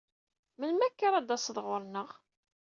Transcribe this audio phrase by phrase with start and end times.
[0.59, 2.09] Melmi akka ara d-taseḍ ɣur-neɣ?